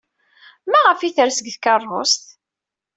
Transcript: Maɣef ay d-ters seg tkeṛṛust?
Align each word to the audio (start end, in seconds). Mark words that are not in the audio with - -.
Maɣef 0.69 0.99
ay 1.01 1.11
d-ters 1.11 1.35
seg 1.37 1.47
tkeṛṛust? 1.55 2.23